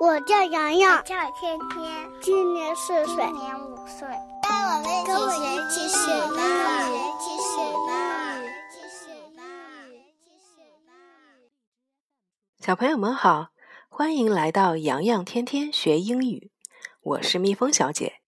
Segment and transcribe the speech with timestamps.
[0.00, 4.08] 我叫洋洋，叫天天，今年四岁，今年五岁。
[5.06, 6.34] 跟我们一起学英
[6.90, 7.76] 语，一起学英
[8.42, 9.38] 语，一起学英
[9.92, 10.74] 语，一起学英
[11.40, 11.50] 语。
[12.58, 13.48] 小朋友们好，
[13.88, 16.50] 欢迎来到洋洋天天学英语。
[17.02, 18.20] 我是蜜蜂小姐。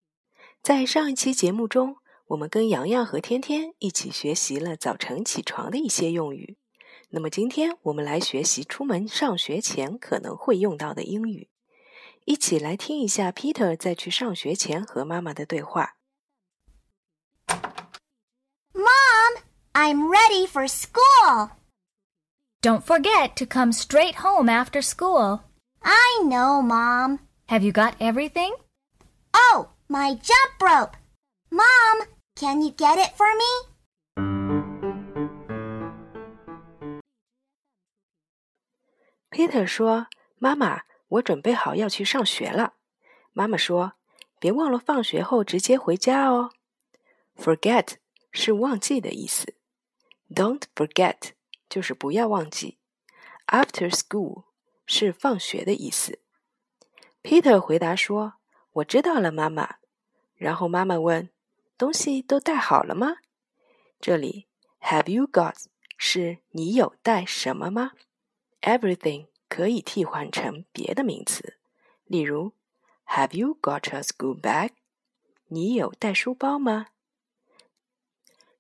[0.63, 1.97] 在上一期节目中，
[2.29, 6.57] 我们跟洋洋和天天一起学习了早晨起床的一些用语。
[7.11, 11.49] 那么今天我们来学习出门上学前可能会用到的英语。
[12.26, 15.96] 一起来听一下 Peter 在去上学前和妈妈的对话。
[18.74, 19.44] Mom,
[19.74, 21.52] I'm ready for school.
[22.62, 25.42] Don't forget to come straight home after school.
[25.82, 27.20] I know, Mom.
[27.48, 28.54] Have you got everything?
[29.34, 30.98] Oh, my jump rope.
[31.52, 33.70] Mom, can you get it for me?
[39.32, 40.08] Peter 说：“
[40.40, 40.82] 妈妈，
[41.15, 42.75] 我准备好要去上学了。”
[43.33, 43.95] 妈妈说
[44.39, 46.53] ：“别忘了放学后直接回家哦。
[47.37, 47.97] ”Forget
[48.31, 49.57] 是忘记的意思
[50.33, 51.33] ，Don't forget
[51.69, 52.79] 就是不要忘记。
[53.47, 54.45] After school
[54.87, 56.21] 是放学的意思。
[57.23, 58.35] Peter 回答说
[58.75, 59.77] ：“我知道了，妈妈。”
[60.37, 61.31] 然后妈妈问
[61.77, 63.17] ：“东西都带好了吗？”
[64.01, 64.47] 这里
[64.81, 65.57] Have you got
[65.97, 67.93] 是你有带什么吗
[68.61, 71.59] ？Everything 可以替换成别的名词，
[72.07, 72.53] 例如
[73.07, 74.71] Have you got a school bag？
[75.49, 76.87] 你有带书包吗？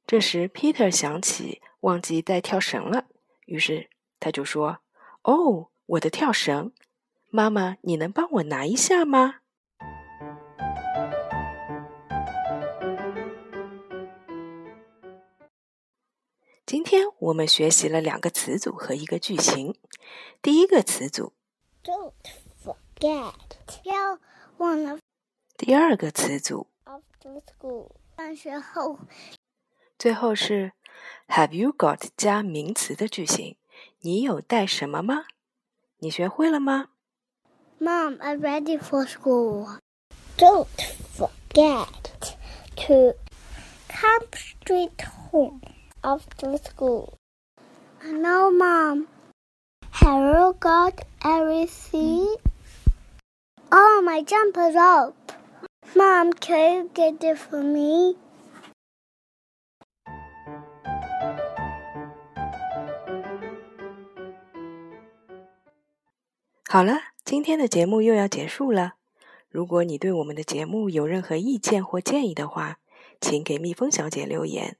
[0.07, 3.07] 这时 Peter 想起忘记带跳绳了，
[3.47, 3.89] 于是
[4.21, 4.79] 他就说
[5.23, 6.73] ：“哦，我的跳绳，
[7.31, 9.41] 妈妈，你能帮我拿一下吗？”
[16.67, 19.77] 今天我们学习了两个词组和一个句型。
[20.41, 21.35] 第一个词组
[21.85, 22.15] ，Don't
[22.65, 23.35] forget，
[23.67, 24.19] 不要
[24.57, 24.99] 忘了
[25.59, 28.99] 第二个词组，after school，放学后。
[29.99, 30.73] 最后是
[31.29, 33.59] Have you got 加名词的句型。
[34.01, 35.27] 你有带什么吗？
[35.99, 36.89] 你学会了吗
[37.79, 39.81] ？Mom, I'm ready for school.
[40.39, 40.67] Don't
[41.15, 41.87] forget
[42.77, 43.19] to
[43.89, 45.61] come straight home
[46.05, 47.19] after school.
[48.03, 49.09] I know, Mom.
[49.91, 52.37] Have you got everything?
[53.73, 55.15] Oh, my jumper up.
[55.97, 58.17] Mom, can you get it for me?
[66.69, 68.95] 好了，今天的节目又要结束了。
[69.49, 72.79] 如果你对我们的节目有任何意见或建议的话，
[73.21, 74.77] 请给蜜蜂小姐留言。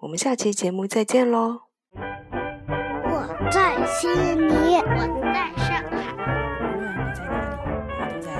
[0.00, 1.60] 我们下期节目再见喽！
[1.92, 5.92] 我在悉尼，我在上海。
[6.62, 7.52] 无论你在哪里，
[7.92, 8.30] 我都在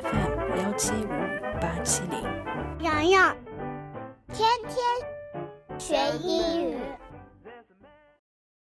[0.00, 1.12] FM 幺七五五
[1.60, 2.16] 八七零。
[2.82, 3.36] 洋洋，
[4.32, 4.72] 天天
[5.78, 6.78] 学英语。